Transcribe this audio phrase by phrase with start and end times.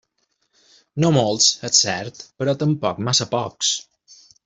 [1.03, 3.75] No molts, és cert, però tampoc massa pocs.